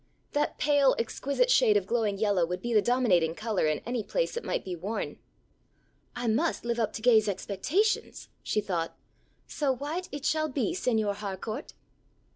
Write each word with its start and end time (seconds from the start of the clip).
That 0.31 0.57
pale 0.57 0.95
exquisite 0.97 1.51
shade 1.51 1.77
of 1.77 1.85
glowing 1.85 2.17
yellow 2.17 2.43
would 2.43 2.59
be 2.63 2.73
the 2.73 2.81
dominating 2.81 3.35
colour 3.35 3.67
in 3.67 3.83
any 3.85 4.01
place 4.01 4.35
it 4.35 4.43
might 4.43 4.65
be 4.65 4.75
worn. 4.75 5.19
"I 6.15 6.25
must 6.25 6.65
live 6.65 6.79
up 6.79 6.91
to 6.93 7.03
Gay's 7.03 7.27
expectations," 7.27 8.27
she 8.41 8.61
thought, 8.61 8.97
"so 9.45 9.71
white 9.71 10.09
it 10.11 10.25
shall 10.25 10.49
be, 10.49 10.73
Señor 10.73 11.17
Harcourt!" 11.17 11.73